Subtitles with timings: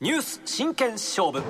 [0.00, 1.42] ニュース真剣勝負。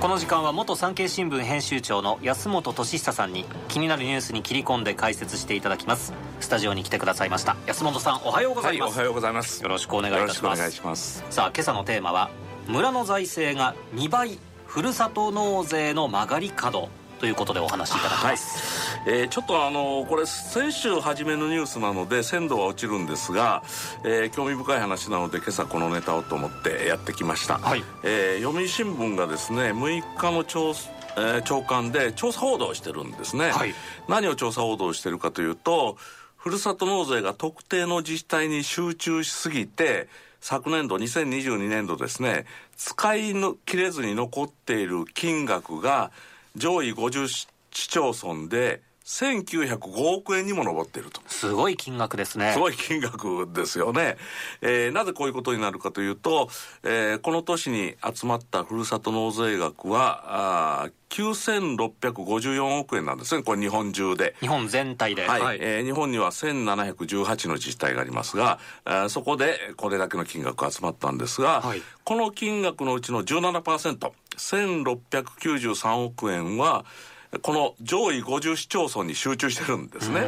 [0.00, 6.14] この時間は元産経新聞編集長の安本俊久さんに気になるニュースに切り込んで解説していただきます。
[6.40, 7.58] スタジオに来てくださいました。
[7.66, 9.62] 安本さんおはようございます、はい、おはようございます。
[9.62, 10.58] よろしくお願いいたします。
[10.58, 11.22] お願いします。
[11.28, 12.30] さあ今朝のテーマは
[12.68, 16.88] 村の財政が2倍ふるさと納税の曲がり角
[17.20, 23.62] ということでお話しいただきます、はい、えー、ちょっとあのこれ先週初めのニュースなので鮮度は落ちるんですが、
[24.04, 30.74] えー、興味深い話なので今朝このネタをと思ってやってきました、はい、えー、読売新聞がですね6日の調
[31.16, 33.74] えー、長官で調査報道をしてるんですね、はい、
[34.08, 35.96] 何を調査報道してるかというと
[36.36, 40.08] ふるさと納税が特定の自治体に集中しすぎて
[40.40, 42.44] 昨年度2022年度ですね
[42.76, 43.32] 使い
[43.64, 46.10] 切れずに残っている金額が
[46.56, 51.20] 上位50市町村で1905億円にも上っていると。
[51.26, 52.52] すごい金額ですね。
[52.54, 54.16] すごい金額ですよね。
[54.62, 56.48] えー、なぜこういうことになるかというと、
[56.82, 64.34] えー、この年に集まったふるさと納税額は、あ9654億円なんですね、これ日本中で。
[64.40, 65.28] 日本全体で。
[65.28, 65.40] はい。
[65.42, 76.86] はい、えー、日本には1718の自治体がありますが、えー、そこでこれだけの金額が集まったんですが、はい、この金額のうちの17%、1693億円は、
[77.42, 80.22] この上位50市町村に集中してるんですね。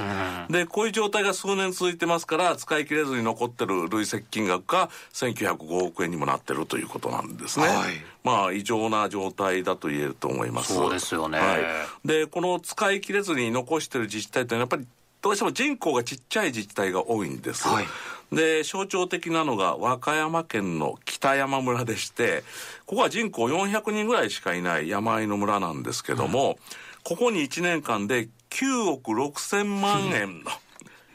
[0.50, 7.66] で、こういう状態が数年続いてますから、使い切れずに残ってる累積金額が1905億円にもなってるということなんですね。
[7.66, 7.76] はい、
[8.24, 10.74] まあ、異常な状態だと言えると思います。
[10.74, 11.38] そうですよね。
[11.38, 12.08] はい。
[12.08, 14.86] で、この使い切れずに残してる自治体というのは、やっぱり
[15.22, 17.66] どうしても人口がちっちゃい自治体が多いんです。
[17.68, 17.86] はい、
[18.32, 22.44] で、象徴的なのが和歌山県の北山村でして、
[22.86, 30.50] ここは人口400人ぐらいしかいない山あいの村なんですけども、うんここに1年間で9億6千万円の、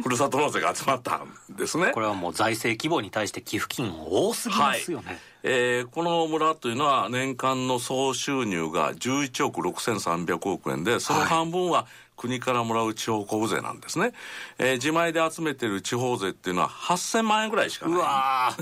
[0.02, 1.92] ふるさと納税が集まったんですね。
[1.94, 5.08] これはもう財政規模に対して寄付金多すぎますよね。
[5.08, 14.14] はい、えー、この村というのは年間の総収入が11億6300億円で、その半分は国からもらう地方交付税なんですね。
[14.60, 17.96] えー、自前で集めてる地方税っていうのは8000万円ぐらいしかない。
[17.96, 18.58] うわ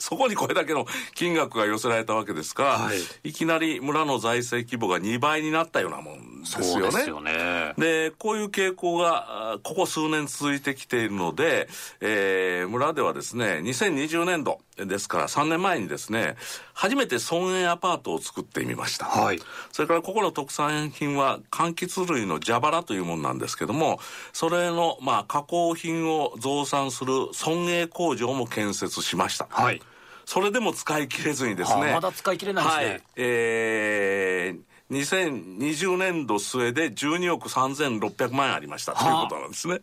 [0.00, 6.98] そこにこれだけの金額が寄せられたわけですから、はい、いきなり村の財政規模が2倍になったようなもんですよね。
[6.98, 7.74] ですよね。
[7.78, 11.68] で、こういう傾向が、ここ数年続いてきているので、
[12.00, 16.36] えー、村ではですね、2020年度ですから3年前にですね、
[16.74, 19.06] 初めて村営アパートを作ってみました。
[19.06, 19.40] はい。
[19.72, 23.98] それからここの特産品は柑橘類の蛇腹というものなんですけども、
[24.32, 27.12] それの、まあ、加工品を増産する
[27.44, 29.46] 村営工場も建設しました。
[29.50, 29.82] はい。
[30.28, 31.90] それでも使い切れずにですね。
[31.94, 32.84] まだ使い切れないですね。
[32.84, 33.02] はい。
[33.16, 39.80] えー、2020年度末で12億3600万円ありましたということなんですね。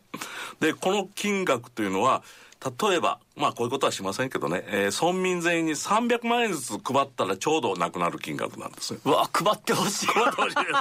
[0.60, 2.22] で、この金額というのは、
[2.80, 9.00] 例えば、まあこういうことはしませんけどね、えー、村民全員に300万円ずつ配ったらちょうどなくなる金額なんですよ。
[9.04, 10.06] うわ、配ってほしい。
[10.14, 10.72] 配ってほしいですね。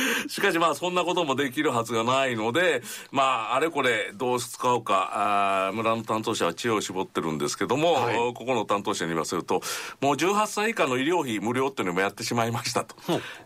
[0.28, 9.62] しかしまあそんなこともできるはずがないので、まああれこれどう使うか、あ村の担当者は知恵を絞ってるんですけども、はい、ここの担当者に言わせると、
[10.00, 12.94] もう18歳以下の医療費無料っていうのもやってしまいましたと。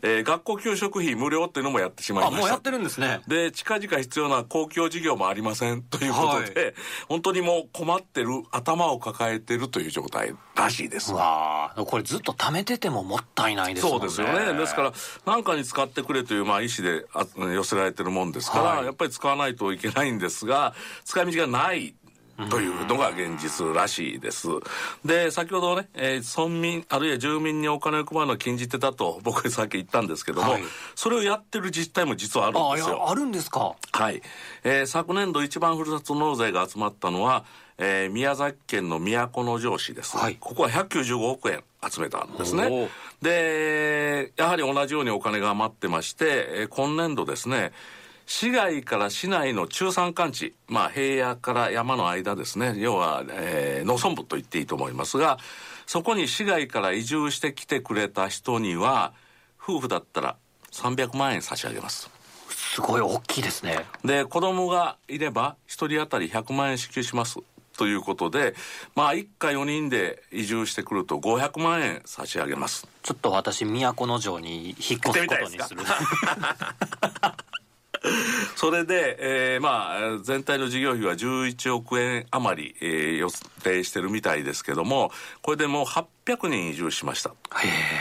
[0.03, 2.41] えー、学校給食費無料っていうのもやってしまいました。
[2.41, 3.21] もうやってるんですね。
[3.27, 6.75] で、近々必要な公共事業もありませんということで、はい、
[7.09, 11.13] 本当にもう困ってる、頭を抱えてるという状態らしいです。
[11.13, 13.91] わこれずっと貯めててももったいないですね。
[13.91, 14.53] そうですよね。
[14.59, 14.93] ですから、
[15.25, 20.75] 何かに使ってくれという、まあ、意思であ寄せられてるもんですから、はい、やっぱり使わないといけないんですが、
[21.05, 21.95] 使い道がない
[22.51, 24.49] というのが現実らしいです。
[25.05, 30.63] で、先ほどね、えー、村民、あるいは住民にお金を配るのを禁じてたと僕さっき言ったんですけども、はい、
[30.95, 33.05] それをやってる自治体も実はあるんですよ。
[33.07, 33.75] ああるんですか？
[33.91, 34.21] はい。
[34.65, 37.47] えー、昨年度一番ふるさと納税が集まったのは、
[37.79, 40.17] えー、宮崎県の都城市です。
[40.17, 42.89] はい、ここは195億円集めたんですね。
[43.21, 47.73] で、やはり同じようにお金が余ってまして、えー、今年度ですね、
[48.27, 55.39] 市街から市内の中山間地、まあ平野から山の間ですね、要は、えー、農村部と言っていいと思いますが、
[55.87, 59.13] そこに市外から移住してきてくれた人には、
[59.63, 60.37] 夫婦だったら
[60.73, 62.11] 300万円差し上げます。
[62.49, 63.85] すごい大きいですね。
[64.05, 67.39] で、子供がいれば、1人当たり100万円支給します。
[67.77, 68.55] ということで、
[68.95, 72.87] まあ、一家4人で移住してくると500万円差し上げます。
[73.03, 75.27] ちょっと私、都城に引っ越すことに
[75.61, 75.83] する。
[78.57, 79.17] それで、
[79.55, 83.29] えー、まあ、全体の事業費は11億円余り、えー、予
[83.63, 85.11] 定してるみたいですけども、
[85.43, 85.85] これでもう
[86.27, 87.33] 800人移住しました。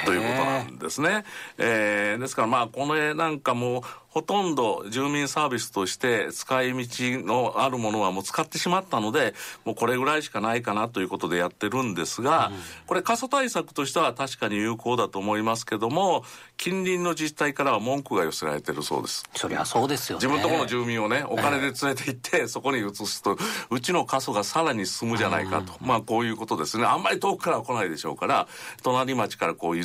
[0.05, 1.23] ということなんですね。
[1.59, 3.83] えー、ですからまあこれなんかも
[4.15, 6.87] ほとんど住民サービスとして使い道
[7.25, 9.33] のあるものはもう使ってしまったので
[9.65, 12.55] もうこれぐらいしかないかなということでやってるんですが、うん、
[12.87, 16.23] これ過疎対策としては確かに有効だと思いますけども
[16.55, 19.25] 近隣の自治体からは文句が寄せられてるそうです。
[19.35, 23.37] そりゃそうですよ、ね、自分とこの住民をねお金で連れて行って、えー、そこに移すと
[23.69, 26.85] うちの過疎がさらに進むじゃないかと、うん、まあこういうことですね。
[26.85, 28.47] あんまり遠くからは来ないでしょうから
[28.83, 29.83] 隣町からこう移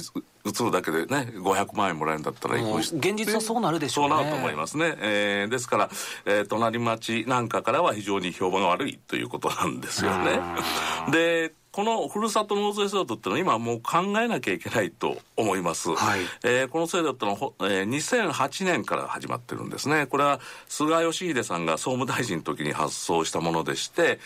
[0.64, 4.10] るだけでね500万円もらえるんだったら現実はそうなるでしょうね。
[4.10, 5.90] そうなると思いますね、えー、ですから、
[6.24, 10.40] えー、隣町なんかからは非常に評判が悪いということなんですよね。
[11.10, 15.94] でこのふるさと納税制度っていうのは今もう考えなきゃいけないと思います。
[15.94, 20.06] はい、えー、この制度ってのは、えー、2008年から始まってるんですね。
[20.06, 24.18] これは菅義偉さんが総務大臣の時に発送したものでして、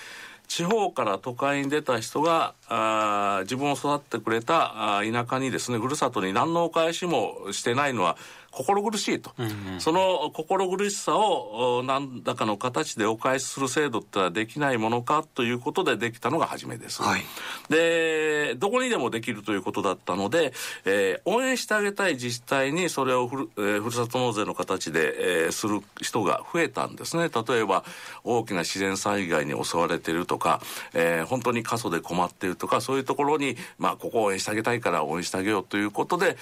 [0.48, 8.16] 地方から都会に出た人があ自分を育ってくれたあ田舎にですねふるさとに何のお返しもしてないのは
[8.54, 17.22] 心苦しいと、うんうん、その心苦しさを何らかの形でお返しする制度ってのはできないものかということでできたのが初めです、はい、
[17.68, 20.52] でどこにでもできるということだったので、
[20.84, 27.28] えー、応援してあげたい自治体にそれをふる,、えー、ふるさと納税の形で、えー、する人が増えたんですね。
[27.28, 27.84] 例えば
[28.22, 30.60] 大きな自然災害に襲われているとか、
[30.92, 36.36] えー、本当に過疎で困っているとかそういうところに、まあ、ここを応援してあげたいから応援してあげようということで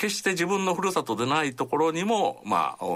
[0.00, 2.86] 決して自分のふるさとでないところにも、まあ、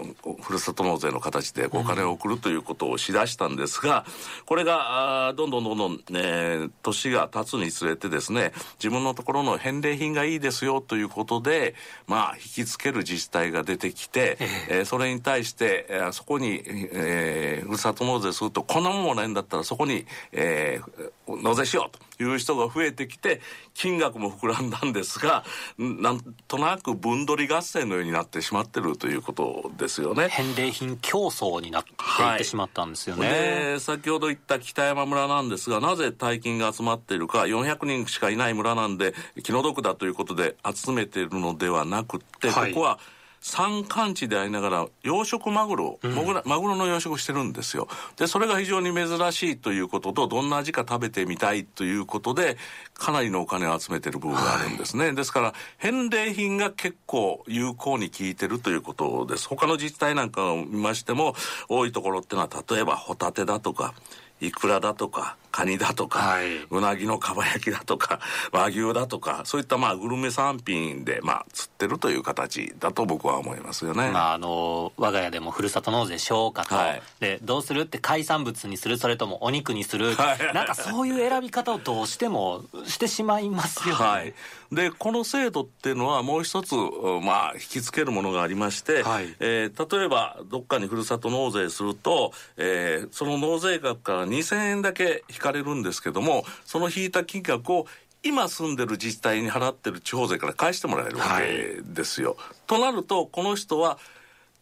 [0.40, 4.06] ふるさと納税の形でお金を送るということをしだしたんですが、
[4.46, 11.74] これが、どんどんどんどん、ね、年が経つにつれてですね、自分のところの返礼品がいいですよということで、
[12.06, 14.38] まあ、引きつける自治体が出てきて、
[14.70, 22.13] えー、それに対して、えー、そこに、えー、ふるさと納税すると、こんなもんもないんだったら、そこに、えー、納税しようと。
[22.20, 23.40] いう人が増えてきて
[23.74, 25.44] 金額も膨らんだんですが
[25.78, 30.28] なんとなく分取り合戦のようになってしまってるということですよね。
[30.28, 31.94] 返礼品競争になってい
[32.34, 33.28] ってしまったんですよね、
[33.74, 42.98] で先ほど言った北山村なんですがなぜ大金が集まっているか400人しかいない村なんで気の毒だということで集めているのではなくて、はい、ここは
[43.46, 46.14] 山間地でありながら養殖マグロ、うん、
[46.46, 47.88] マグロの養殖してるんですよ。
[48.16, 52.56] でそれが非常に珍しいということとどんな味か食べてみたいということで
[52.94, 59.46] かなりのお金を集めてる部分があるんですね、はい、ですから返礼品が結構有効に効いてるということです。
[59.46, 61.34] 他の自治体なんかを見ましても
[61.68, 63.92] 多いところっていうのは例えばホタテだとか
[64.40, 68.18] イクラだとかカニだとか、はい、うなぎのかば焼きだとか
[68.50, 74.10] 和牛だとかそういったまあグルメ産品でまあ釣ってるという形だと僕は思いますよね。
[74.10, 84.04] まああの我が家でもふるさと納税しようかと、はい、でどうするって海産物にするそれともお肉にする、はい、なんかそういう選び方をどうしてもしてしまいますよね。
[84.04, 84.34] はい、
[84.72, 97.86] でこの制度っていうのはもう一つまあ引きつけるものがありまして、はい、えー、例えばどっかにふるさと納税すると、えー、その納税額から2000円だけ引かれるんですけどもその引いた金額を
[98.22, 102.36] 今住んでる自治体に払ってる地方税から返してもらえるわけですよ。
[102.38, 103.98] はい、となるとこの人は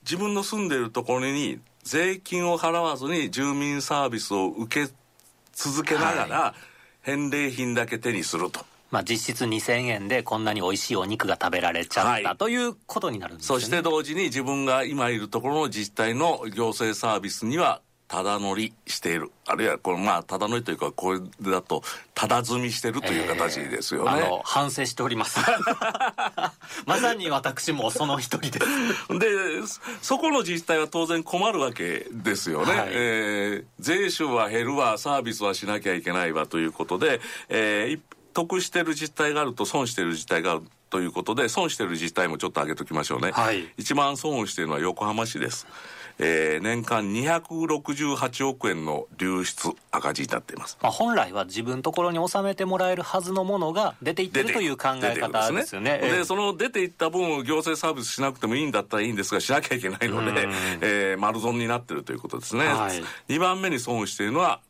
[0.03, 4.93] 自分の住んでるところに税金を払わずに住民サービスを受け
[5.53, 6.55] 続けながら、
[7.03, 8.65] 返礼品だけ手にすると。
[8.91, 13.59] まあ、実質2000円でこんなに美味しいお肉が食べられちゃった、はい、ということになるんですね。
[13.59, 17.81] そして同時に自分が今いるところの自治体の行政サービスには
[18.13, 19.31] ただ乗りしている。
[19.47, 21.21] あるいはこれまあただ乗りというかこれ
[21.51, 21.83] だと
[22.15, 25.41] ただ積みしてるという形ですよね、えー、反省しております。
[26.85, 29.19] まさに私もその一人です。
[29.19, 29.27] で
[30.03, 38.01] そこの自治体は当然困るわけですよね、はい、えー、税収は減るわサービスはしなきゃいけないわということで、えー、
[38.35, 45.67] 得してる自治体があると損してる自治体があるということで損してる自治体もちょっと上げときましょうね、はい、一番損しているのは横浜市です
[46.19, 55.99] えー、年間268億円の流出赤字になっています、まあ、本来は自分のところに納めてもらえるはずのものが出ていってるという考え方ですよね。
[55.99, 56.25] で、ね。
[56.25, 60.49] その出ていった分を行政サービスしなくてもいいんだったらいいんですがしなきゃいけないので、
[60.81, 63.03] えー、丸損になってるということですね、はい、
[63.33, 64.61] 2番目に損しているのは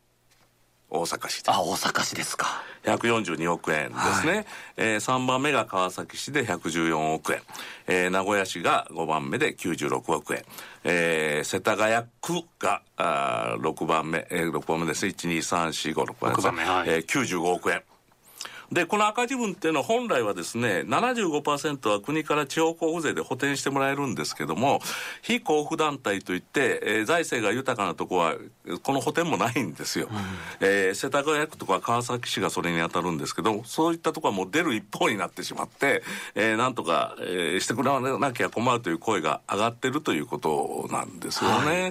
[0.94, 2.62] 大阪市あ大阪市ですか。
[2.84, 4.46] 142億円ですね、はい、
[4.76, 7.40] えー、3番目が川崎市で114億円、
[7.86, 10.44] えー、名古屋市が5番目で96億円、
[10.84, 15.12] えー、世田谷区があ6番目、えー、6番目ですね。
[15.12, 16.64] 12345 6番目です、ね。
[16.64, 17.82] はい、えー、95億円
[18.72, 24.80] でこの赤字分っていうのは本来はですね75%は国から地方交付税で補填してもらえるんですけども
[25.20, 28.34] 非交付団体といって、えー、財政が豊かなとこは
[28.82, 36.02] この補填もないんですよ、うん、えー、世田谷区とか川崎市がそれに当たるんですけどそういったとこはもう出る一方になってしまって、
[36.34, 41.88] えー、なんとか、えー、してくれなきゃ困るという声が上がってるということなんですよね、は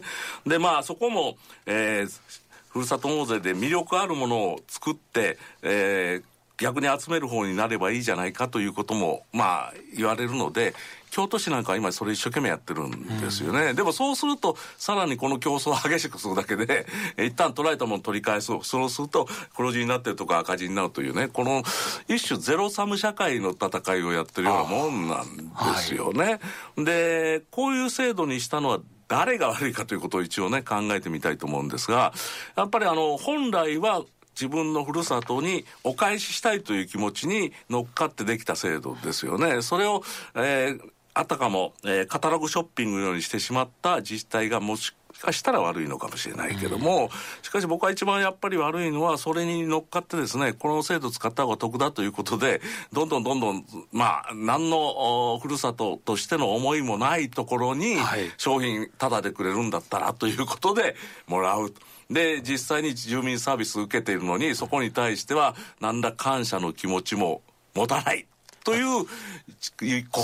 [0.48, 10.74] い、でまあそこも、えー、ふるさと納税で魅力あるものを作って、えー、逆に集める方になればいいじゃないかということもまあ言われるので
[11.12, 16.86] 京都市なんかは今それ一生懸命やってるんですよね、うん、でもそうするとさらにこの競争を激しくするだけで
[17.20, 21.28] 一旦取られたものを取り返そうそうすると黒字になってるとか赤字になるというね。
[21.28, 21.64] この
[22.08, 26.40] 一種ゼロサム社会の戦いをやってるようなもんなんですよね、
[26.76, 32.14] はい、でこういう制度にしたのは誰が悪いかということを一応ね考えてみたいと思うんですが
[32.56, 34.04] やっぱりあの本来は
[34.36, 39.62] 自分のふるさとにお返ししたいという気持ちに乗っかってできた制度ですよね。
[39.62, 40.04] それを、
[40.36, 47.10] えーあたかも、えー、カタログショッピングのようにしてしまった自治体がもしかしたら悪いのかもしれないけども、
[47.42, 52.62] しかし僕は一番やっぱり悪いのは、それに乗っかってですね、この制度使った方が得だということで、
[52.92, 57.98] どんどんどんどん、まあ、何のふるさととしての思いもないところに、
[58.38, 60.96] 商品タダでくれるんだったらということで
[61.28, 61.74] もらう。
[62.10, 67.42] で、実際に住民サービス受けているのに、そこに対しては、何ら感謝の気持ちも
[67.74, 68.28] 持たない。
[68.64, 69.06] という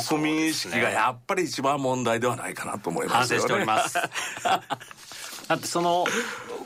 [0.07, 3.47] 国民意識がやっぱり一番問題ではないかなと思いますよね。
[3.47, 3.97] 反省しております。
[5.47, 6.05] だってその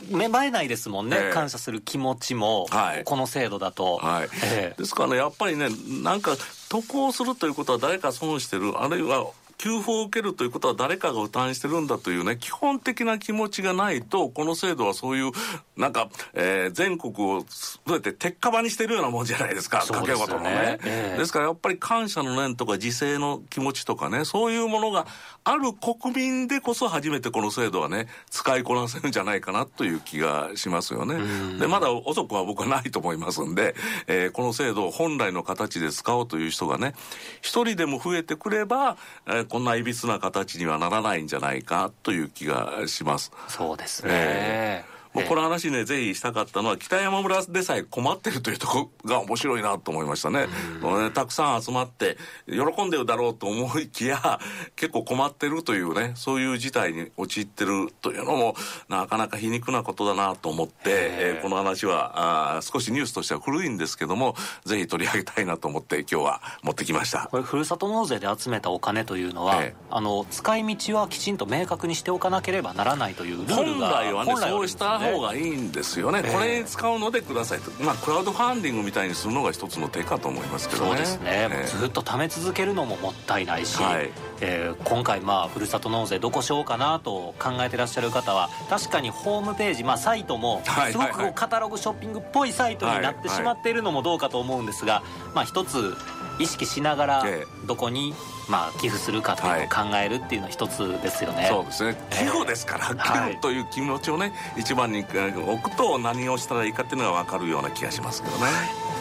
[0.10, 4.30] 芽生えないですもんね、えー、感謝する気持ちも、はい、この制度だと、はい。
[4.44, 5.70] えー、ですからねやっぱりね
[6.02, 6.36] なんか
[6.70, 9.28] 得をするということは誰か損してるあるいは
[9.62, 15.32] 給付を受けるということは誰かが負担してるんだというね、基本的な気持ちがないと、この制度はそういう、
[15.78, 17.46] なんか、えー、全国をど
[17.90, 25.06] うやって鉄火場にしてるようなもんじゃないですか、掛け事のね、えー、ですからやっぱり感謝の念とか自制の気持ちとかね、そういうものが
[25.44, 31.20] ある国民でこそ初めてこの制度はね、使いこなせるんじゃないかなという気がしますよね。
[31.60, 33.76] で、まだ遅くは僕はないと思いますんで、
[34.08, 36.96] えー、この制度を本来の形で使おうという人がね、
[37.42, 43.34] 一人でも増えてくれば、えーこんないびつな形にはならないんじゃないかという気がします。
[43.50, 44.10] そうですね。
[44.14, 50.48] えーもうこの話ね、ぜひしたかったのは、北山村でさえ困ってるというところが面白いなと思いましたね。
[50.82, 54.40] ねたくさん集まって、喜んでるだろうと思いきや、
[54.78, 58.56] 結構困ってるというね、そういう事態に陥ってるというのも、
[58.88, 67.28] なかなか皮肉なことだなと思って、えー、この話はあ少しニュースとしては古いんですけども、ぜひ取り上げたいなと思って今日は持ってきました。
[67.30, 80.90] これ、ふるさと納税で集めたお金というのは、えー、あの、使い道はきちんと明確にしておかなければならないというルールが本来はね、そうした方がいいんですよね、これに使うのでくださいと、まあ、クラウドファンディングみたいにするのが一つの手かと思いますけどね。
[80.90, 84.10] そうですね、えー、ずっと貯め続けるのももったいないし、はい、
[84.42, 95.96] えー、今回まあふるさと納税どこしようかなと考えてらっしゃる方は確かにホームページ、まあ、サイトもすごくカタログショッピングっぽいサイトになってしまっているのもどうかと思うんですが、まあ、一つ
[96.40, 97.24] 意識しながら
[97.68, 98.14] どこに
[98.50, 101.96] まあ寄付するかっていうのを考えるっていうのは一つですよね、はい、そうですね。
[102.10, 108.46] 寄付ですから、えー、寄付という気持ちをね、一番に置くと何をしたらいいかっていうのが分かるような気がしますけどね、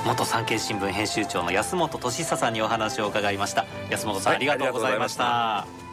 [0.06, 3.66] 元産経新聞編集長の安本俊久さんにお話を伺いました。
[3.90, 5.89] 安本さん、はい、ありがとうございました